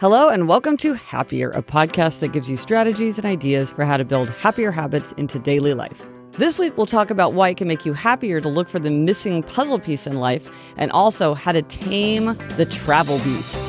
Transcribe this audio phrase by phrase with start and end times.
[0.00, 3.96] Hello, and welcome to Happier, a podcast that gives you strategies and ideas for how
[3.96, 6.04] to build happier habits into daily life.
[6.32, 8.90] This week, we'll talk about why it can make you happier to look for the
[8.90, 13.60] missing puzzle piece in life, and also how to tame the travel beast.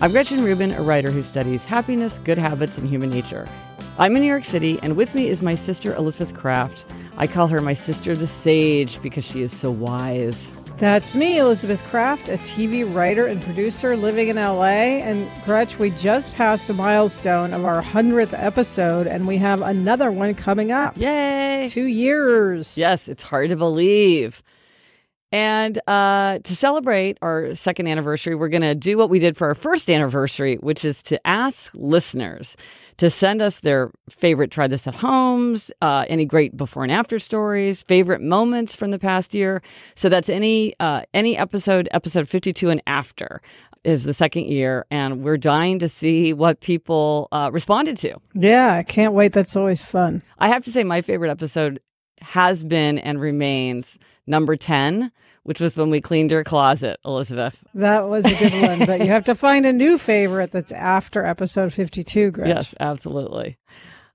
[0.00, 3.46] I'm Gretchen Rubin, a writer who studies happiness, good habits, and human nature.
[3.98, 6.84] I'm in New York City, and with me is my sister Elizabeth Kraft.
[7.16, 10.50] I call her my sister the sage because she is so wise.
[10.76, 15.00] That's me, Elizabeth Kraft, a TV writer and producer living in LA.
[15.00, 20.12] And Gretch, we just passed the milestone of our 100th episode, and we have another
[20.12, 20.98] one coming up.
[20.98, 21.68] Yay!
[21.70, 22.76] Two years.
[22.76, 24.42] Yes, it's hard to believe.
[25.32, 29.48] And uh, to celebrate our second anniversary, we're going to do what we did for
[29.48, 32.56] our first anniversary, which is to ask listeners
[32.98, 37.18] to send us their favorite try this at homes, uh, any great before and after
[37.18, 39.62] stories, favorite moments from the past year.
[39.94, 43.42] So that's any uh, any episode, episode fifty two and after
[43.84, 48.16] is the second year, and we're dying to see what people uh, responded to.
[48.34, 49.32] Yeah, I can't wait.
[49.32, 50.22] That's always fun.
[50.38, 51.80] I have to say, my favorite episode
[52.20, 55.12] has been and remains number 10
[55.46, 57.56] which was when we cleaned your closet, Elizabeth.
[57.74, 61.24] That was a good one, but you have to find a new favorite that's after
[61.24, 62.48] episode 52, Gretch.
[62.48, 63.56] Yes, absolutely.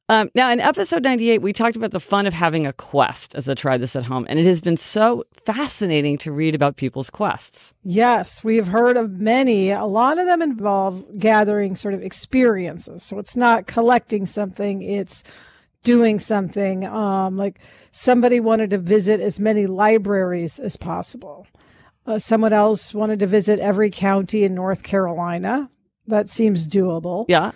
[0.09, 3.47] Um, now, in episode 98, we talked about the fun of having a quest as
[3.47, 7.09] I tried this at home, and it has been so fascinating to read about people's
[7.09, 7.73] quests.
[7.81, 9.71] Yes, we've heard of many.
[9.71, 13.03] A lot of them involve gathering sort of experiences.
[13.03, 15.23] So it's not collecting something, it's
[15.83, 16.85] doing something.
[16.85, 17.59] Um, like
[17.91, 21.47] somebody wanted to visit as many libraries as possible.
[22.05, 25.69] Uh, someone else wanted to visit every county in North Carolina.
[26.07, 27.25] That seems doable.
[27.27, 27.51] Yeah.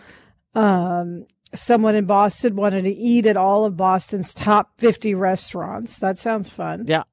[0.53, 5.97] Um, someone in Boston wanted to eat at all of Boston's top 50 restaurants.
[5.97, 6.85] That sounds fun.
[6.87, 7.03] Yeah.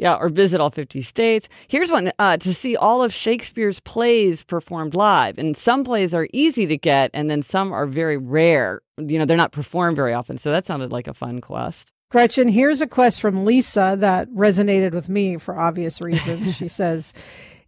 [0.00, 1.46] Yeah, or visit all 50 states.
[1.68, 5.36] Here's one uh, to see all of Shakespeare's plays performed live.
[5.36, 8.80] And some plays are easy to get, and then some are very rare.
[8.96, 10.38] You know, they're not performed very often.
[10.38, 11.92] So that sounded like a fun quest.
[12.08, 16.56] Gretchen, here's a quest from Lisa that resonated with me for obvious reasons.
[16.56, 17.12] she says,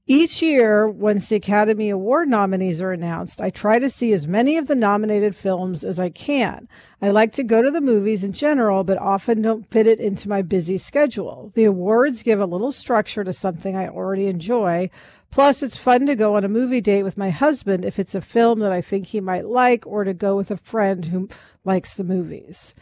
[0.07, 4.57] each year, once the Academy Award nominees are announced, I try to see as many
[4.57, 6.69] of the nominated films as I can.
[7.01, 10.29] I like to go to the movies in general, but often don't fit it into
[10.29, 11.53] my busy schedule.
[11.55, 14.91] The awards give a little structure to something I already enjoy.
[15.31, 18.21] Plus, it's fun to go on a movie date with my husband if it's a
[18.21, 21.29] film that I think he might like, or to go with a friend who
[21.65, 22.75] likes the movies.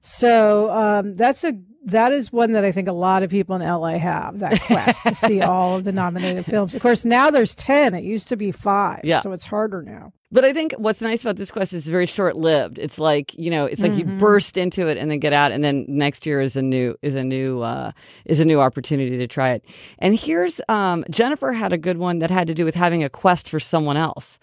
[0.00, 1.52] So um, that's a
[1.84, 5.02] that is one that I think a lot of people in LA have that quest
[5.04, 6.74] to see all of the nominated films.
[6.74, 7.94] Of course, now there's 10.
[7.94, 9.00] It used to be five.
[9.04, 9.20] Yeah.
[9.20, 10.12] So it's harder now.
[10.32, 12.78] But I think what's nice about this quest is very short lived.
[12.78, 14.10] It's like, you know, it's like mm-hmm.
[14.10, 16.96] you burst into it and then get out and then next year is a new
[17.02, 17.92] is a new uh
[18.24, 19.64] is a new opportunity to try it.
[20.00, 23.08] And here's um Jennifer had a good one that had to do with having a
[23.08, 24.40] quest for someone else.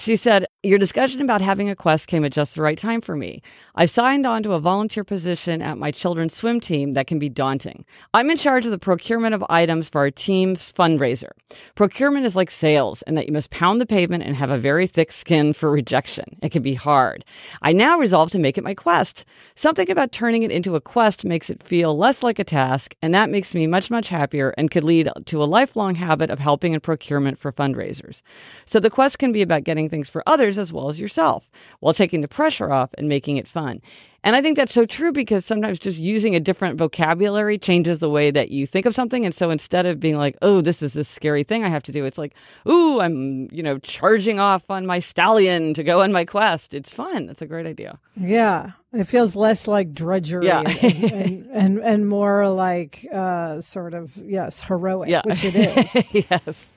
[0.00, 3.16] She said, Your discussion about having a quest came at just the right time for
[3.16, 3.42] me.
[3.74, 7.28] I signed on to a volunteer position at my children's swim team that can be
[7.28, 7.84] daunting.
[8.14, 11.32] I'm in charge of the procurement of items for our team's fundraiser.
[11.74, 14.86] Procurement is like sales in that you must pound the pavement and have a very
[14.86, 16.38] thick skin for rejection.
[16.40, 17.22] It can be hard.
[17.60, 19.26] I now resolve to make it my quest.
[19.54, 23.12] Something about turning it into a quest makes it feel less like a task, and
[23.12, 26.72] that makes me much, much happier and could lead to a lifelong habit of helping
[26.72, 28.22] in procurement for fundraisers.
[28.64, 31.50] So the quest can be about getting things for others as well as yourself,
[31.80, 33.80] while taking the pressure off and making it fun.
[34.22, 38.10] And I think that's so true because sometimes just using a different vocabulary changes the
[38.10, 39.24] way that you think of something.
[39.24, 41.92] And so instead of being like, oh, this is this scary thing I have to
[41.92, 42.34] do, it's like,
[42.68, 46.74] ooh, I'm, you know, charging off on my stallion to go on my quest.
[46.74, 47.26] It's fun.
[47.26, 47.98] That's a great idea.
[48.14, 48.72] Yeah.
[48.92, 50.64] It feels less like drudgery yeah.
[50.82, 55.22] and, and, and, and, more like uh, sort of, yes, heroic, yeah.
[55.24, 55.54] which it
[56.14, 56.26] is.
[56.30, 56.72] yes.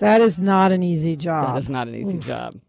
[0.00, 1.54] That is not an easy job.
[1.54, 2.26] That is not an easy Oof.
[2.26, 2.60] job.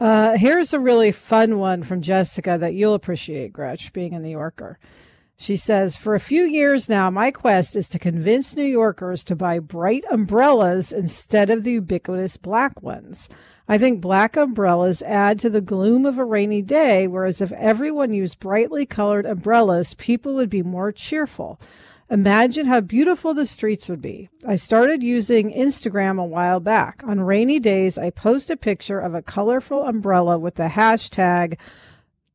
[0.00, 4.30] Uh, here's a really fun one from Jessica that you'll appreciate, Gretch, being a New
[4.30, 4.78] Yorker.
[5.36, 9.36] She says, For a few years now, my quest is to convince New Yorkers to
[9.36, 13.28] buy bright umbrellas instead of the ubiquitous black ones.
[13.68, 18.12] I think black umbrellas add to the gloom of a rainy day, whereas if everyone
[18.12, 21.58] used brightly colored umbrellas, people would be more cheerful.
[22.10, 24.28] Imagine how beautiful the streets would be.
[24.46, 27.02] I started using Instagram a while back.
[27.06, 31.58] On rainy days, I post a picture of a colorful umbrella with the hashtag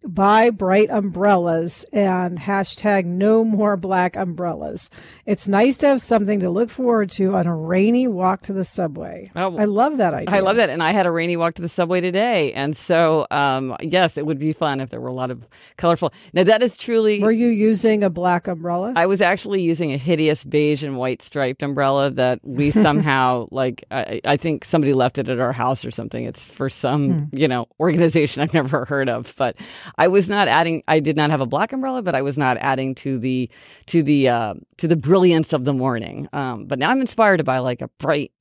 [0.04, 4.90] buy bright umbrellas and hashtag no more black umbrellas.
[5.25, 8.63] It's nice to have something to look forward to on a rainy walk to the
[8.63, 9.30] subway.
[9.36, 10.36] Oh, I love that idea.
[10.36, 10.69] I love that.
[10.69, 12.54] And I had a rainy walk to the subway today.
[12.54, 15.48] And so, um, yes, it would be fun if there were a lot of
[15.78, 16.13] colorful.
[16.34, 17.22] Now, that is truly.
[17.22, 18.94] Were you using a black umbrella?
[18.96, 23.84] I was actually using a hideous beige and white striped umbrella that we somehow, like,
[23.92, 26.24] I, I, think somebody left it at our house or something.
[26.24, 27.38] It's for some, hmm.
[27.38, 29.34] you know, organization I've never heard of.
[29.36, 29.57] But
[29.97, 30.83] I was not adding.
[30.88, 33.50] I did not have a black umbrella, but I was not adding to the
[33.88, 36.27] to the uh, to the brilliance of the morning.
[36.33, 38.31] Um, but now I'm inspired to buy like a bright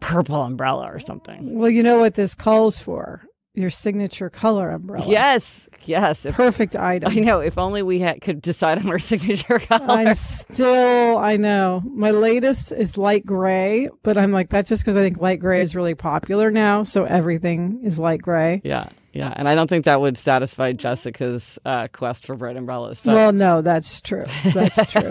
[0.00, 1.58] purple umbrella or something.
[1.58, 5.06] Well, you know what this calls for your signature color umbrella.
[5.08, 6.26] Yes, yes.
[6.30, 7.10] Perfect item.
[7.10, 7.40] I know.
[7.40, 9.90] If only we had, could decide on our signature color.
[9.90, 11.82] I'm still, I know.
[11.84, 15.62] My latest is light gray, but I'm like, that's just because I think light gray
[15.62, 16.82] is really popular now.
[16.82, 18.60] So everything is light gray.
[18.64, 18.88] Yeah.
[19.16, 23.00] Yeah, and I don't think that would satisfy Jessica's uh, quest for bright umbrellas.
[23.02, 23.14] But...
[23.14, 24.26] Well, no, that's true.
[24.52, 25.10] That's true.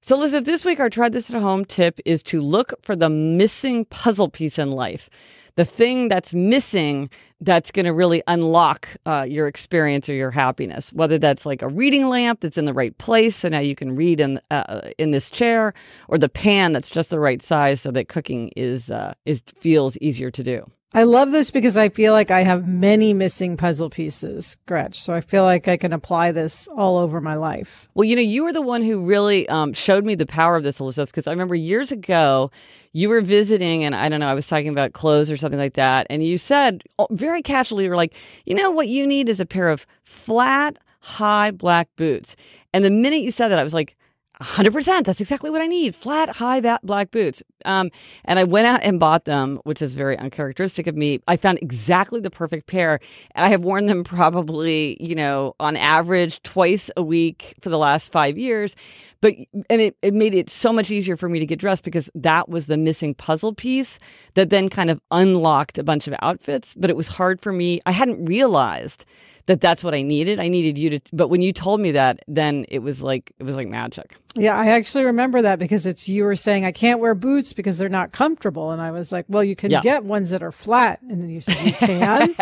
[0.00, 3.10] so, Elizabeth, this week our try this at home tip is to look for the
[3.10, 5.10] missing puzzle piece in life
[5.56, 7.10] the thing that's missing
[7.40, 10.92] that's going to really unlock uh, your experience or your happiness.
[10.92, 13.94] Whether that's like a reading lamp that's in the right place, so now you can
[13.94, 15.74] read in uh, in this chair,
[16.08, 19.96] or the pan that's just the right size so that cooking is uh, is feels
[19.98, 20.70] easier to do.
[20.96, 25.02] I love this because I feel like I have many missing puzzle pieces, Gretch.
[25.02, 27.88] So I feel like I can apply this all over my life.
[27.94, 30.62] Well, you know, you were the one who really um, showed me the power of
[30.62, 32.52] this, Elizabeth, because I remember years ago
[32.92, 35.74] you were visiting, and I don't know, I was talking about clothes or something like
[35.74, 36.06] that.
[36.10, 38.14] And you said oh, very casually, you were like,
[38.46, 42.36] you know, what you need is a pair of flat, high black boots.
[42.72, 43.96] And the minute you said that, I was like,
[44.44, 45.04] 100%.
[45.04, 45.96] That's exactly what I need.
[45.96, 47.42] Flat, high black boots.
[47.64, 47.90] Um,
[48.26, 51.20] and I went out and bought them, which is very uncharacteristic of me.
[51.26, 53.00] I found exactly the perfect pair.
[53.34, 58.12] I have worn them probably, you know, on average twice a week for the last
[58.12, 58.76] five years.
[59.24, 59.36] But,
[59.70, 62.50] and it, it made it so much easier for me to get dressed because that
[62.50, 63.98] was the missing puzzle piece
[64.34, 66.74] that then kind of unlocked a bunch of outfits.
[66.74, 67.80] But it was hard for me.
[67.86, 69.06] I hadn't realized
[69.46, 70.40] that that's what I needed.
[70.40, 73.44] I needed you to, but when you told me that, then it was like, it
[73.44, 74.14] was like magic.
[74.34, 77.78] Yeah, I actually remember that because it's you were saying I can't wear boots because
[77.78, 79.80] they're not comfortable, and I was like, well, you can yeah.
[79.80, 82.34] get ones that are flat, and then you said you can.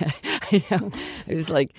[0.00, 0.90] I know.
[1.26, 1.74] It was like,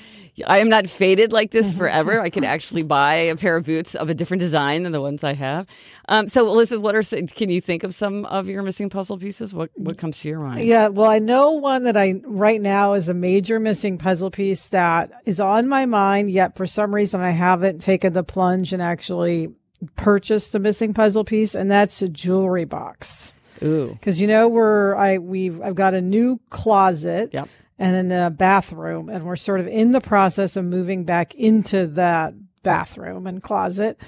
[0.45, 2.19] I am not faded like this forever.
[2.19, 5.23] I can actually buy a pair of boots of a different design than the ones
[5.23, 5.65] I have.
[6.09, 9.53] Um, so, Elizabeth, what are can you think of some of your missing puzzle pieces?
[9.53, 10.65] What what comes to your mind?
[10.65, 14.67] Yeah, well, I know one that I right now is a major missing puzzle piece
[14.67, 16.31] that is on my mind.
[16.31, 19.49] Yet for some reason, I haven't taken the plunge and actually
[19.95, 23.33] purchased the missing puzzle piece, and that's a jewelry box.
[23.63, 27.29] Ooh, because you know we're I we've I've got a new closet.
[27.31, 29.09] Yep and in a bathroom.
[29.09, 33.99] And we're sort of in the process of moving back into that bathroom and closet.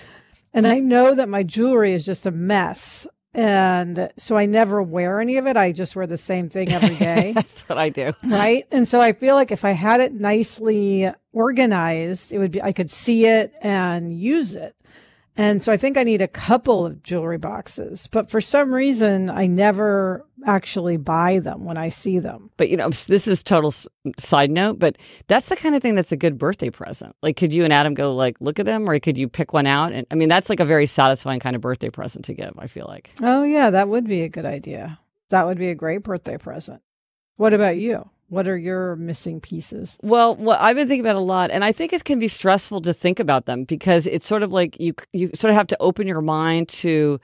[0.54, 3.06] And I know that my jewelry is just a mess.
[3.34, 5.56] And so I never wear any of it.
[5.56, 7.34] I just wear the same thing every day.
[7.34, 8.14] That's what I do.
[8.24, 8.66] Right.
[8.72, 12.72] And so I feel like if I had it nicely organized, it would be, I
[12.72, 14.76] could see it and use it.
[15.38, 19.30] And so I think I need a couple of jewelry boxes, but for some reason
[19.30, 22.50] I never actually buy them when I see them.
[22.58, 23.72] But you know, this is total
[24.18, 27.16] side note, but that's the kind of thing that's a good birthday present.
[27.22, 29.68] Like, could you and Adam go like look at them, or could you pick one
[29.68, 29.94] out?
[29.94, 32.54] And I mean, that's like a very satisfying kind of birthday present to give.
[32.58, 33.12] I feel like.
[33.22, 35.00] Oh yeah, that would be a good idea.
[35.30, 36.82] That would be a great birthday present.
[37.36, 38.10] What about you?
[38.30, 39.98] What are your missing pieces?
[40.02, 42.82] Well, what I've been thinking about a lot, and I think it can be stressful
[42.82, 45.78] to think about them because it's sort of like you you sort of have to
[45.80, 47.22] open your mind to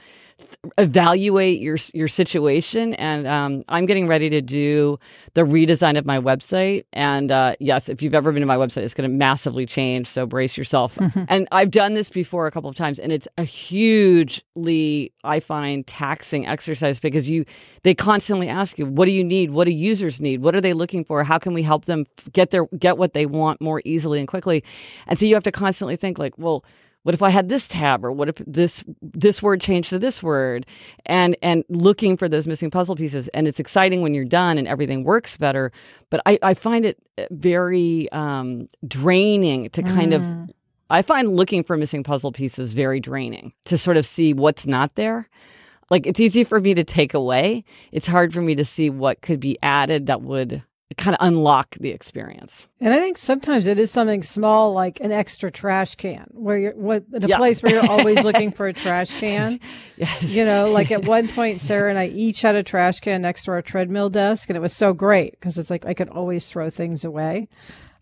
[0.78, 2.94] evaluate your your situation.
[2.96, 5.00] And um, I'm getting ready to do
[5.34, 6.86] the redesign of my website.
[6.94, 10.08] And uh, yes, if you've ever been to my website, it's going to massively change.
[10.08, 10.96] So brace yourself.
[10.96, 11.24] Mm-hmm.
[11.28, 15.86] And I've done this before a couple of times, and it's a hugely, I find,
[15.88, 17.46] taxing exercise because you
[17.84, 19.52] they constantly ask you, "What do you need?
[19.52, 20.42] What do users need?
[20.42, 21.24] What are they looking for?
[21.24, 24.64] How can we help them get their get what they want more easily and quickly?"
[25.08, 26.64] And so you have to constantly think like, well
[27.04, 30.24] what if I had this tab or what if this this word changed to this
[30.24, 30.66] word?
[31.06, 34.68] And and looking for those missing puzzle pieces and it's exciting when you're done and
[34.68, 35.72] everything works better.
[36.10, 40.16] But I, I find it uh, very um, draining to kind mm.
[40.16, 40.56] of
[40.90, 44.96] I find looking for missing puzzle pieces very draining to sort of see what's not
[44.96, 45.30] there.
[45.90, 47.66] Like it's easy for me to take away.
[47.92, 50.64] It's hard for me to see what could be added that would
[50.98, 52.68] kind of unlock the experience.
[52.80, 56.76] And I think sometimes it is something small like an extra trash can where you're
[56.76, 57.38] what in a yeah.
[57.38, 59.60] place where you're always looking for a trash can.
[59.98, 60.24] yes.
[60.24, 63.46] You know, like at one point Sarah and I each had a trash can next
[63.46, 66.50] to our treadmill desk and it was so great because it's like I could always
[66.50, 67.48] throw things away.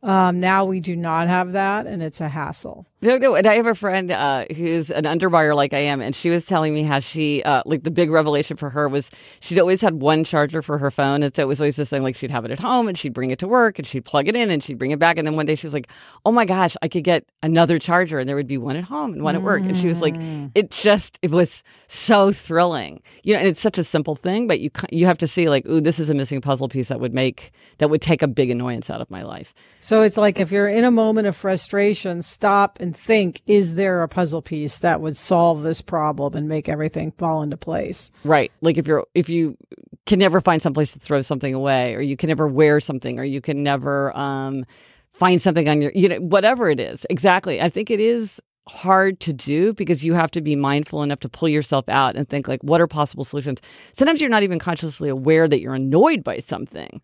[0.03, 2.87] Um, now we do not have that, and it's a hassle.
[3.03, 3.35] No, no.
[3.35, 6.45] And I have a friend uh, who's an underbuyer like I am, and she was
[6.45, 10.01] telling me how she, uh, like, the big revelation for her was she'd always had
[10.01, 11.23] one charger for her phone.
[11.23, 13.13] And so it was always this thing like she'd have it at home and she'd
[13.13, 15.17] bring it to work and she'd plug it in and she'd bring it back.
[15.17, 15.87] And then one day she was like,
[16.25, 18.19] oh my gosh, I could get another charger.
[18.19, 19.61] And there would be one at home and one at work.
[19.63, 20.51] And she was like, mm.
[20.53, 23.01] it just, it was so thrilling.
[23.23, 25.65] You know, and it's such a simple thing, but you, you have to see, like,
[25.67, 28.49] ooh, this is a missing puzzle piece that would make, that would take a big
[28.51, 29.55] annoyance out of my life.
[29.79, 34.03] So it's like if you're in a moment of frustration, stop and think, is there
[34.03, 38.09] a puzzle piece that would solve this problem and make everything fall into place?
[38.23, 38.53] Right.
[38.61, 39.57] Like if you're, if you
[40.05, 43.25] can never find someplace to throw something away, or you can never wear something, or
[43.25, 44.65] you can never, um,
[45.09, 47.05] find something on your, you know, whatever it is.
[47.09, 47.61] Exactly.
[47.61, 51.29] I think it is hard to do because you have to be mindful enough to
[51.29, 53.59] pull yourself out and think like what are possible solutions
[53.91, 57.01] sometimes you're not even consciously aware that you're annoyed by something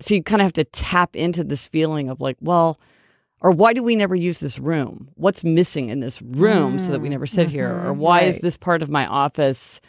[0.00, 2.80] so you kind of have to tap into this feeling of like, well,
[3.40, 5.08] or why do we never use this room?
[5.14, 7.74] What's missing in this room mm, so that we never sit mm-hmm, here?
[7.74, 8.00] Or mm-hmm.
[8.00, 8.28] why right.
[8.28, 9.80] is this part of my office?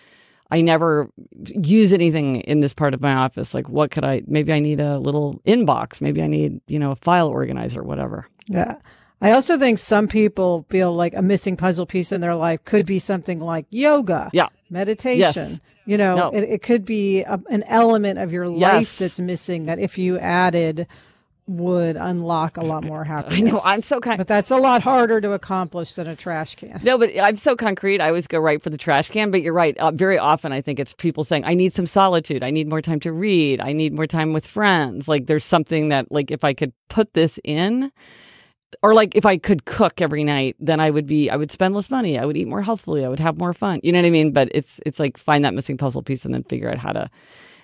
[0.51, 1.09] I never
[1.45, 3.53] use anything in this part of my office.
[3.53, 4.21] Like, what could I?
[4.27, 6.01] Maybe I need a little inbox.
[6.01, 8.27] Maybe I need, you know, a file organizer, whatever.
[8.47, 8.75] Yeah.
[9.21, 12.85] I also think some people feel like a missing puzzle piece in their life could
[12.85, 15.19] be something like yoga, yeah, meditation.
[15.19, 15.59] Yes.
[15.85, 16.29] You know, no.
[16.29, 18.61] it, it, could be a, an element of your yes.
[18.61, 20.87] life that's missing that if you added
[21.47, 23.39] would unlock a lot more happiness.
[23.39, 23.61] I know.
[23.65, 26.79] I'm so kind, but that's a lot harder to accomplish than a trash can.
[26.83, 27.99] No, but I'm so concrete.
[27.99, 29.31] I always go right for the trash can.
[29.31, 29.77] But you're right.
[29.77, 32.43] Uh, very often, I think it's people saying, "I need some solitude.
[32.43, 33.59] I need more time to read.
[33.59, 37.13] I need more time with friends." Like there's something that, like, if I could put
[37.13, 37.91] this in,
[38.81, 41.75] or like if I could cook every night, then I would be I would spend
[41.75, 42.17] less money.
[42.17, 43.05] I would eat more healthfully.
[43.05, 43.79] I would have more fun.
[43.83, 44.31] You know what I mean?
[44.31, 47.09] But it's it's like find that missing puzzle piece and then figure out how to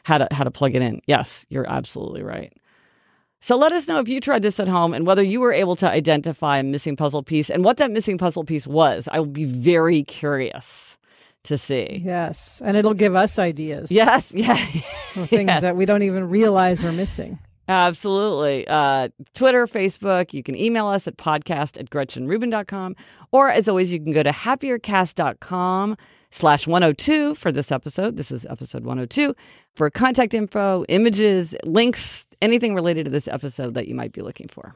[0.03, 1.01] how to how to plug it in.
[1.07, 2.53] Yes, you're absolutely right.
[3.39, 5.75] So let us know if you tried this at home and whether you were able
[5.77, 9.07] to identify a missing puzzle piece and what that missing puzzle piece was.
[9.11, 10.97] I will be very curious
[11.43, 12.01] to see.
[12.03, 13.91] Yes, and it'll give us ideas.
[13.91, 14.55] Yes, yeah.
[14.55, 15.61] things yes.
[15.61, 17.39] that we don't even realize are missing.
[17.67, 18.67] Absolutely.
[18.67, 20.33] Uh, Twitter, Facebook.
[20.33, 22.95] You can email us at podcast at gretchenrubin.com.
[23.31, 25.97] Or as always, you can go to happiercast.com
[26.31, 28.15] slash 102 for this episode.
[28.17, 29.35] This is episode 102
[29.75, 34.47] for contact info, images, links, anything related to this episode that you might be looking
[34.47, 34.75] for.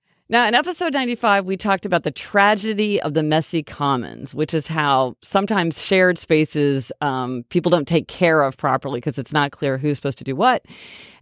[0.31, 4.65] Now, in episode 95, we talked about the tragedy of the messy commons, which is
[4.65, 9.77] how sometimes shared spaces um, people don't take care of properly because it's not clear
[9.77, 10.63] who's supposed to do what.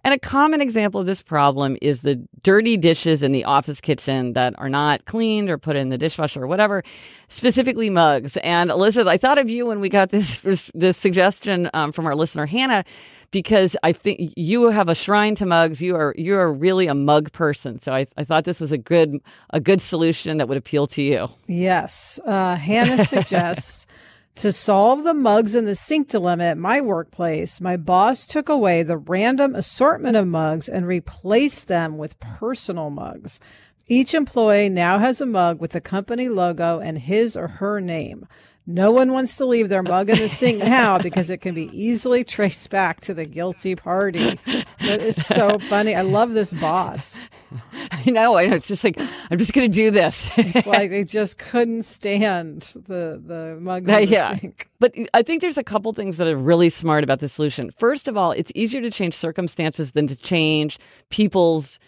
[0.03, 4.33] And a common example of this problem is the dirty dishes in the office kitchen
[4.33, 6.83] that are not cleaned or put in the dishwasher or whatever,
[7.27, 8.37] specifically mugs.
[8.37, 10.41] And Elizabeth, I thought of you when we got this
[10.73, 12.83] this suggestion um, from our listener Hannah
[13.31, 15.81] because I think you have a shrine to mugs.
[15.81, 17.79] You are you are really a mug person.
[17.79, 19.19] So I, I thought this was a good
[19.51, 21.29] a good solution that would appeal to you.
[21.47, 23.85] Yes, uh, Hannah suggests.
[24.35, 28.83] To solve the mugs in the sink dilemma at my workplace, my boss took away
[28.83, 33.39] the random assortment of mugs and replaced them with personal mugs.
[33.87, 38.27] Each employee now has a mug with the company logo and his or her name.
[38.71, 41.75] No one wants to leave their mug in the sink now because it can be
[41.75, 44.39] easily traced back to the guilty party.
[44.81, 45.95] That is so funny.
[45.95, 47.17] I love this boss.
[47.91, 48.37] I know.
[48.37, 48.53] I know.
[48.53, 48.99] It's just like
[49.31, 50.29] I'm just going to do this.
[50.37, 54.37] it's like they just couldn't stand the the mugs in the yeah.
[54.37, 54.69] sink.
[54.79, 57.71] But I think there's a couple things that are really smart about the solution.
[57.71, 60.77] First of all, it's easier to change circumstances than to change
[61.09, 61.79] people's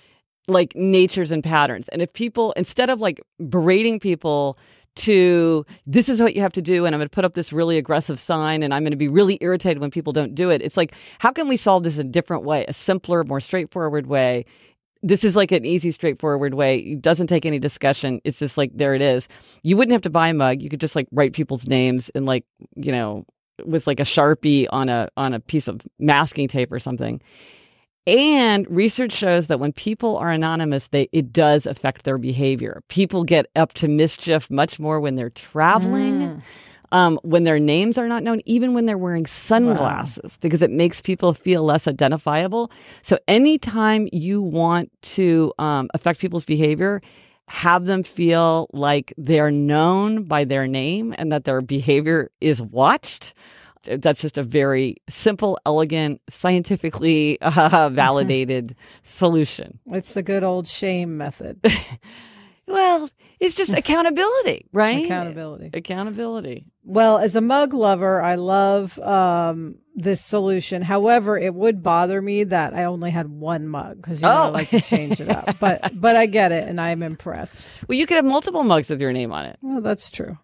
[0.47, 1.89] like natures and patterns.
[1.89, 4.58] And if people instead of like berating people
[4.95, 7.54] to this is what you have to do and I'm going to put up this
[7.54, 10.62] really aggressive sign and I'm going to be really irritated when people don't do it.
[10.62, 14.45] It's like how can we solve this a different way, a simpler, more straightforward way?
[15.04, 16.77] This is like an easy, straightforward way.
[16.77, 18.21] It doesn't take any discussion.
[18.23, 19.27] It's just like there it is.
[19.63, 20.62] You wouldn't have to buy a mug.
[20.62, 23.25] You could just like write people's names and like, you know,
[23.65, 27.21] with like a Sharpie on a on a piece of masking tape or something
[28.07, 32.81] and research shows that when people are anonymous, they it does affect their behavior.
[32.87, 36.19] People get up to mischief much more when they're traveling.
[36.19, 36.41] Mm.
[36.93, 40.37] Um, when their names are not known, even when they're wearing sunglasses, wow.
[40.41, 42.69] because it makes people feel less identifiable.
[43.01, 47.01] So, anytime you want to um, affect people's behavior,
[47.47, 53.33] have them feel like they're known by their name and that their behavior is watched
[53.83, 59.79] that's just a very simple, elegant, scientifically uh, validated solution.
[59.87, 61.59] It's the good old shame method.
[62.67, 65.05] well, it's just accountability, right?
[65.05, 65.71] Accountability.
[65.73, 66.65] Accountability.
[66.83, 70.81] Well, as a mug lover, I love um, this solution.
[70.81, 74.43] However, it would bother me that I only had one mug because you know, oh.
[74.43, 75.57] I like to change it up.
[75.59, 77.65] But but I get it, and I'm impressed.
[77.87, 79.57] Well, you could have multiple mugs with your name on it.
[79.61, 80.37] Well, that's true.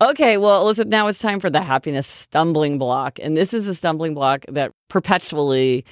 [0.00, 3.18] Okay, well, listen, now it's time for the happiness stumbling block.
[3.20, 5.84] And this is a stumbling block that perpetually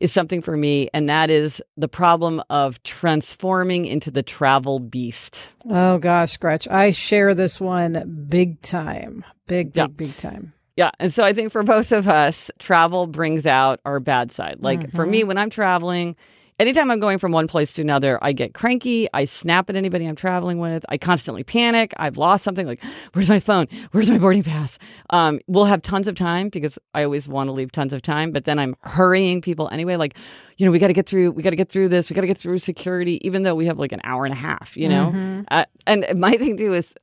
[0.00, 5.54] is something for me, and that is the problem of transforming into the travel beast.
[5.70, 6.68] Oh, gosh, Gretch.
[6.68, 9.24] I share this one big time.
[9.46, 9.86] Big, big, yeah.
[9.86, 10.52] big time.
[10.76, 10.90] Yeah.
[10.98, 14.56] And so I think for both of us, travel brings out our bad side.
[14.60, 14.96] Like mm-hmm.
[14.96, 15.28] for me, mm-hmm.
[15.28, 16.16] when I'm traveling,
[16.58, 19.08] anytime I'm going from one place to another, I get cranky.
[19.12, 20.84] I snap at anybody I'm traveling with.
[20.88, 21.92] I constantly panic.
[21.96, 22.66] I've lost something.
[22.66, 23.66] Like, where's my phone?
[23.92, 24.78] Where's my boarding pass?
[25.10, 28.30] Um, we'll have tons of time because I always want to leave tons of time,
[28.32, 29.96] but then I'm hurrying people anyway.
[29.96, 30.16] Like,
[30.56, 31.32] you know, we got to get through.
[31.32, 32.08] We got to get through this.
[32.10, 34.36] We got to get through security, even though we have like an hour and a
[34.38, 34.76] half.
[34.76, 35.42] You know, Mm-hmm.
[35.50, 36.94] uh, and my thing too is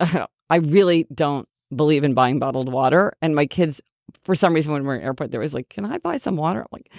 [0.49, 3.81] I really don't believe in buying bottled water, and my kids.
[4.23, 6.61] For some reason, when we're in airport, there was like, "Can I buy some water?"
[6.61, 6.91] I'm like,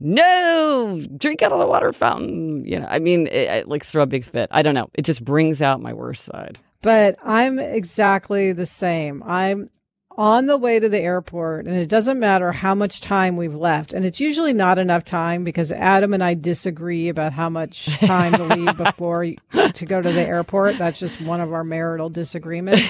[0.00, 2.64] no, drink out of the water fountain.
[2.64, 4.48] You know, I mean, it, I, like throw a big fit.
[4.50, 4.90] I don't know.
[4.94, 6.58] It just brings out my worst side.
[6.82, 9.22] But I'm exactly the same.
[9.22, 9.68] I'm
[10.16, 13.92] on the way to the airport and it doesn't matter how much time we've left.
[13.92, 18.34] And it's usually not enough time because Adam and I disagree about how much time
[18.34, 20.78] to leave before to go to the airport.
[20.78, 22.82] That's just one of our marital disagreements.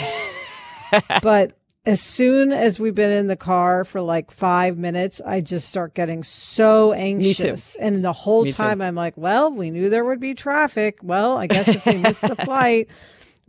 [1.22, 5.68] but as soon as we've been in the car for like five minutes, I just
[5.68, 7.74] start getting so anxious.
[7.76, 8.56] And the whole Me too.
[8.56, 10.98] time I'm like, well, we knew there would be traffic.
[11.02, 12.88] Well, I guess if we miss the flight,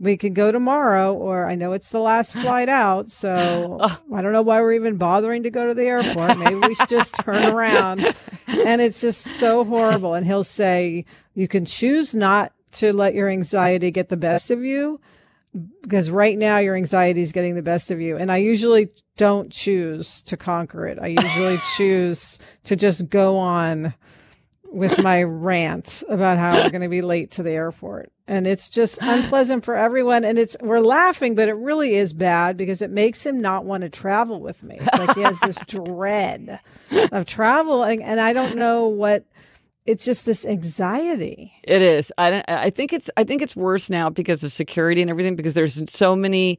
[0.00, 3.10] we can go tomorrow, or I know it's the last flight out.
[3.10, 4.02] So oh.
[4.14, 6.38] I don't know why we're even bothering to go to the airport.
[6.38, 8.14] Maybe we should just turn around.
[8.48, 10.14] And it's just so horrible.
[10.14, 14.62] And he'll say, you can choose not to let your anxiety get the best of
[14.62, 15.00] you
[15.82, 18.16] because right now your anxiety is getting the best of you.
[18.16, 20.98] And I usually don't choose to conquer it.
[20.98, 23.94] I usually choose to just go on
[24.72, 28.10] with my rant about how we're going to be late to the airport.
[28.26, 30.24] And it's just unpleasant for everyone.
[30.24, 33.82] And it's, we're laughing, but it really is bad because it makes him not want
[33.82, 34.78] to travel with me.
[34.80, 36.60] It's like he has this dread
[36.90, 38.02] of traveling.
[38.02, 39.26] And I don't know what,
[39.86, 41.52] it's just this anxiety.
[41.64, 42.12] It is.
[42.18, 45.54] I I think it's I think it's worse now because of security and everything because
[45.54, 46.58] there's so many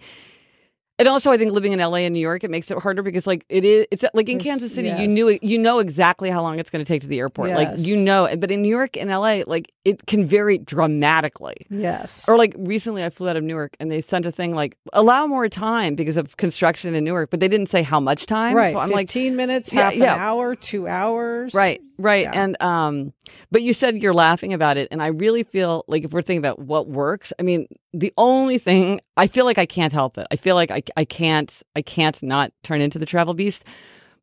[1.00, 3.26] and also I think living in LA and New York it makes it harder because
[3.28, 5.10] like it is it's like in There's- Kansas City you yes.
[5.10, 7.52] knew you know exactly how long it's going to take to the airport.
[7.52, 11.58] Like you know but in New York and LA like it can vary dramatically.
[11.70, 12.24] Yes.
[12.28, 15.28] Or like recently, I flew out of Newark and they sent a thing like allow
[15.28, 18.56] more time because of construction in Newark, but they didn't say how much time.
[18.56, 18.72] Right.
[18.72, 20.14] So I'm like, 15 minutes, Yeah, half yeah.
[20.14, 21.54] an hour, two hours.
[21.54, 22.32] right, right, Yeah.
[22.44, 23.14] and um,
[23.52, 26.40] but you said you're laughing about it, and I really feel like if we're thinking
[26.40, 30.28] about what works, I mean, the only thing I feel like I can't help it.
[30.32, 33.64] I feel like I I can't I can't not turn into the travel beast,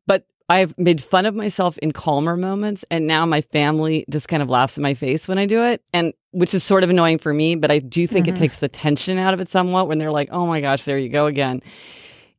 [0.07, 0.25] but.
[0.49, 4.49] I've made fun of myself in calmer moments, and now my family just kind of
[4.49, 7.33] laughs in my face when I do it, and which is sort of annoying for
[7.33, 7.55] me.
[7.55, 8.35] But I do think Mm-hmm.
[8.35, 10.97] it takes the tension out of it somewhat when they're like, "Oh my gosh, there
[10.97, 11.61] you go again."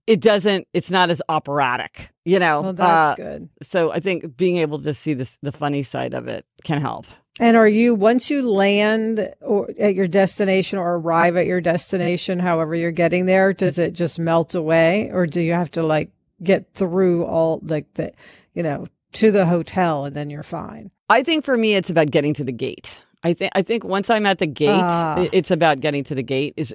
[0.07, 0.69] It doesn't.
[0.75, 2.61] It's not as operatic, you know.
[2.61, 3.49] Well, that's Uh, good.
[3.63, 7.07] so I think being able to see this, the funny side of it can help.
[7.41, 12.39] And are you once you land or at your destination or arrive at your destination,
[12.39, 16.11] however you're getting there, does it just melt away, or do you have to like
[16.43, 18.13] get through all like the,
[18.55, 20.91] you know, to the hotel and then you're fine?
[21.09, 23.03] I think for me, it's about getting to the gate.
[23.25, 25.27] I think I think once I'm at the gate, Ah.
[25.33, 26.75] it's about getting to the gate is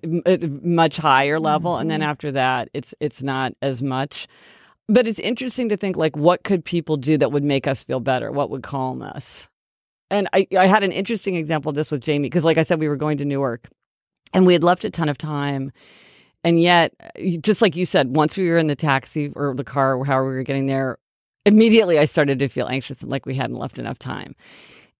[0.63, 4.28] much higher level, and then after that, it's it's not as much.
[4.89, 8.00] But it's interesting to think like what could people do that would make us feel
[8.00, 8.32] better?
[8.32, 9.50] What would calm us?
[10.10, 12.80] And I I had an interesting example of this with Jamie because like I said,
[12.80, 13.67] we were going to Newark,
[14.34, 15.72] and we had left a ton of time.
[16.43, 16.93] And yet,
[17.41, 20.30] just like you said, once we were in the taxi or the car or however
[20.30, 20.98] we were getting there,
[21.46, 24.36] immediately I started to feel anxious and like we hadn't left enough time.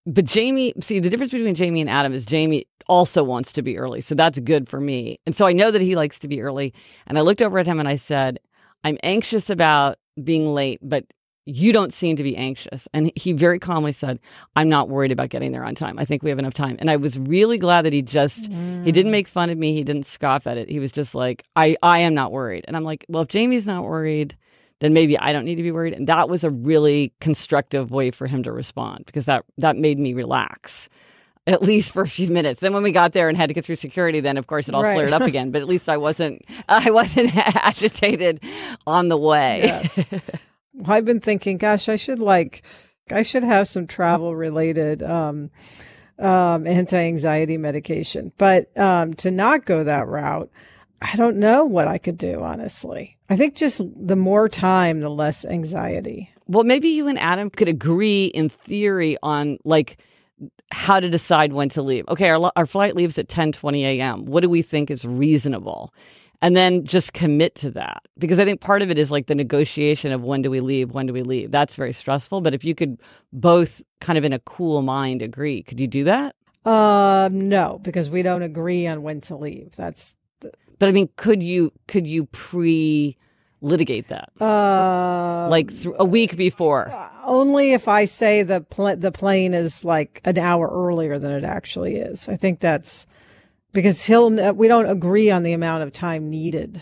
[0.06, 3.78] But Jamie, see, the difference between Jamie and Adam is Jamie also wants to be
[3.78, 4.00] early.
[4.00, 5.20] So that's good for me.
[5.26, 6.74] And so I know that he likes to be early.
[7.08, 8.40] And I looked over at him and I said,
[8.86, 11.06] I'm anxious about being late, but
[11.48, 12.88] you don't seem to be anxious.
[12.94, 14.20] And he very calmly said,
[14.56, 15.98] I'm not worried about getting there on time.
[15.98, 16.76] I think we have enough time.
[16.80, 19.12] And I was really glad that he just, he didn't mm.
[19.12, 19.74] make fun of me.
[19.74, 20.70] He didn't scoff at it.
[20.70, 22.66] He was just like, I, I am not worried.
[22.68, 24.36] And I'm like, well, if Jamie's not worried,
[24.80, 25.94] then maybe I don't need to be worried.
[25.94, 29.98] And that was a really constructive way for him to respond because that, that made
[29.98, 30.90] me relax.
[31.48, 32.60] At least for a few minutes.
[32.60, 34.76] Then when we got there and had to get through security, then of course it
[34.76, 34.96] all Right.
[34.96, 35.52] flared up again.
[35.52, 38.44] But at least I wasn't I wasn't agitated
[38.86, 39.62] on the way.
[39.64, 40.06] Yes.
[40.86, 42.64] I've been thinking, gosh, I should like,
[43.12, 45.50] I should have some travel related, um,
[46.20, 50.50] um, anti-anxiety medication, but, um, to not go that route,
[51.02, 53.18] I don't know what I could do, honestly.
[53.30, 56.32] I think just the more time, the less anxiety.
[56.48, 59.98] Well, maybe you and Adam could agree in theory on like
[60.72, 62.08] how to decide when to leave.
[62.08, 64.26] Okay, our, our flight leaves at 10 20 a.m.
[64.26, 65.94] What do we think is reasonable?
[66.42, 68.04] And then just commit to that.
[68.18, 70.92] Because I think part of it is like the negotiation of when do we leave,
[70.92, 71.50] when do we leave.
[71.52, 72.42] That's very stressful.
[72.42, 73.00] But if you could
[73.34, 76.36] both kind of in a cool mind agree, could you do that?
[76.64, 79.76] Um, no, because we don't agree on when to leave.
[79.76, 80.16] That's
[80.80, 83.18] But I mean, could you could you pre
[83.62, 84.30] litigate that?
[84.40, 86.94] Uh, like th- a week before.
[87.24, 91.44] only if I say the pl- the plane is like an hour earlier than it
[91.44, 92.28] actually is.
[92.30, 93.08] I think that's
[93.74, 96.82] because he'll we don't agree on the amount of time needed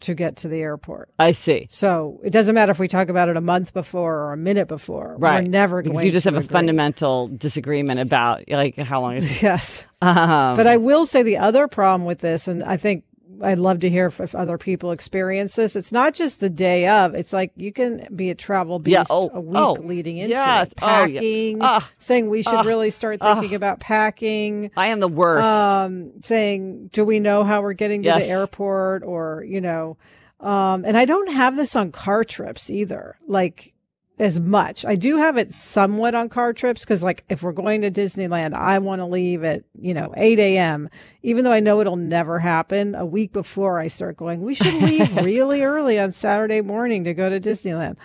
[0.00, 1.10] to get to the airport.
[1.18, 1.66] I see.
[1.70, 4.68] So it doesn't matter if we talk about it a month before or a minute
[4.68, 5.16] before.
[5.18, 5.42] Right.
[5.42, 9.84] We're never because you just have a fundamental disagreement about like how long it's Yes.
[10.02, 13.04] um, But I will say the other problem with this, and I think
[13.42, 15.76] I'd love to hear if, if other people experience this.
[15.76, 17.14] It's not just the day of.
[17.14, 20.30] It's like you can be a travel beast Yeah, oh, a week oh, leading into
[20.30, 20.78] yes, it.
[20.80, 21.20] oh, yeah.
[21.20, 24.70] Packing, Ah, saying we should ah, really start thinking about packing.
[24.76, 25.46] I am the worst.
[25.46, 28.22] Um, saying, do we know how we're getting to Yes.
[28.24, 29.96] the airport or, you know,
[30.40, 33.16] um, and I don't have this on car trips either.
[33.26, 33.73] Like,
[34.18, 34.84] as much.
[34.84, 38.54] I do have it somewhat on car trips because, like, if we're going to Disneyland,
[38.54, 40.88] I want to leave at, you know, 8 a.m.,
[41.22, 42.94] even though I know it'll never happen.
[42.94, 47.14] A week before I start going, we should leave really early on Saturday morning to
[47.14, 47.96] go to Disneyland.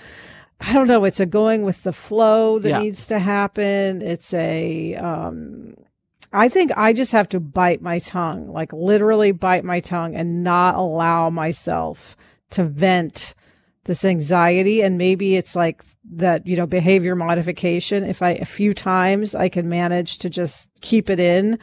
[0.59, 1.05] I don't know.
[1.05, 2.79] It's a going with the flow that Yeah.
[2.81, 4.01] needs to happen.
[4.01, 5.75] It's a, um,
[6.33, 10.43] I think I just have to bite my tongue, like literally bite my tongue and
[10.43, 12.17] not allow myself
[12.51, 13.35] to vent
[13.89, 14.84] this anxiety.
[14.84, 18.04] And maybe it's like that, you know, behavior modification.
[18.04, 21.58] If I, a few times I can manage to just keep it in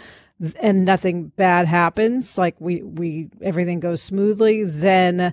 [0.60, 5.32] and nothing bad happens, like we, we, everything goes smoothly, then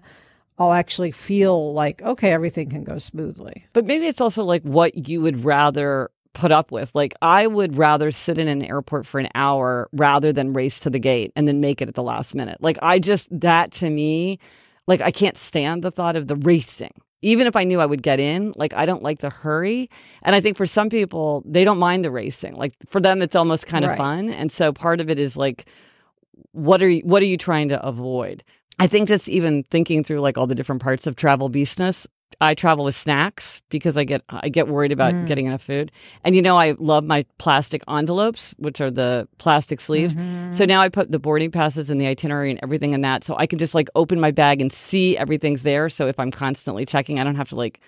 [0.59, 3.65] I'll actually feel like, okay, everything can go smoothly.
[3.73, 6.93] But maybe it's also like what you would rather put up with.
[6.93, 10.91] Like I would rather sit in an airport for an hour rather than race to
[10.91, 12.59] the gate and then make it at the last minute.
[12.61, 14.37] Like I just that to me,
[14.87, 16.93] like I can't stand the thought of the racing.
[17.21, 19.89] Even if I knew I would get in, like I don't like the hurry.
[20.23, 22.55] And I think for some people, they don't mind the racing.
[22.55, 23.97] Like for them it's almost kind of Right.
[23.97, 24.29] fun.
[24.29, 25.65] And so part of it is like
[26.51, 28.43] what are you what are you trying to avoid?
[28.79, 32.07] I think just even thinking through like all the different parts of travel beastness,
[32.41, 35.27] I travel with snacks because I get I get worried about Mm.
[35.27, 35.91] getting enough food.
[36.23, 40.15] And you know I love my plastic envelopes, which are the plastic sleeves.
[40.15, 40.53] Mm-hmm.
[40.53, 43.35] So now I put the boarding passes and the itinerary and everything in that so
[43.37, 45.89] I can just like open my bag and see everything's there.
[45.89, 47.79] So if I'm constantly checking, I don't have to like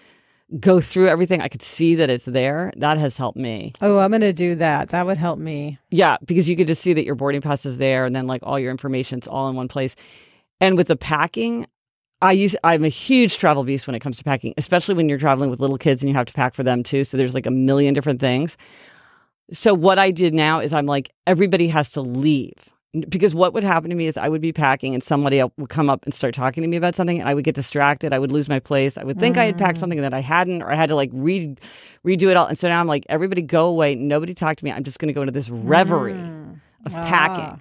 [0.60, 1.41] go through everything.
[1.41, 2.71] I could see that it's there.
[2.77, 3.73] That has helped me.
[3.81, 4.89] Oh, I'm going to do that.
[4.89, 5.79] That would help me.
[5.89, 8.41] Yeah, because you could just see that your boarding pass is there and then like
[8.43, 9.95] all your information's all in one place.
[10.62, 11.65] And with the packing,
[12.21, 15.17] I use I'm a huge travel beast when it comes to packing, especially when you're
[15.17, 17.04] traveling with little kids and you have to pack for them too.
[17.04, 18.58] So there's like a million different things.
[19.51, 22.71] So what I did now is I'm like everybody has to leave.
[23.10, 25.89] Because what would happen to me is I would be packing and somebody would come
[25.89, 28.13] up and start talking to me about something and I would get distracted.
[28.13, 28.97] I would lose my place.
[28.97, 29.82] I would think I had packed mm.
[29.82, 31.58] something that I hadn't or I had to like re-
[32.06, 32.45] redo it all.
[32.45, 33.95] And so now I'm like, everybody go away.
[33.95, 34.71] Nobody talk to me.
[34.71, 36.62] I'm just going to go into this reverie mm.
[36.86, 37.60] of packing.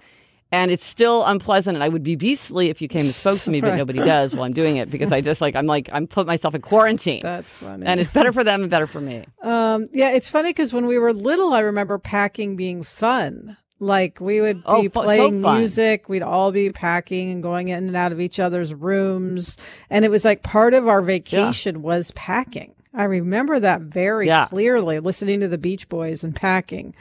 [0.55, 1.77] And it's still unpleasant.
[1.77, 3.77] And I would be beastly if you came and spoke to me, but Right.
[3.79, 6.55] nobody does while I'm doing it because I just like, I'm like, I'm put myself
[6.55, 7.23] in quarantine.
[7.23, 7.85] That's funny.
[7.87, 9.25] and it's better for them and better for me.
[9.43, 13.57] um, yeah, it's funny because when we were little, I remember packing being fun.
[13.81, 15.59] Like we would be Oh, fu- so playing fun.
[15.59, 19.59] music, we'd all be packing and going in and out of each other's rooms,
[19.91, 22.73] and it was like part of our vacation was packing.
[22.95, 24.47] I remember that very Yeah.
[24.47, 26.95] clearly, listening to the Beach Boys and packing.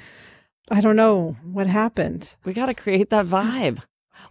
[0.72, 2.36] I don't know what happened.
[2.46, 3.80] We got to create that vibe.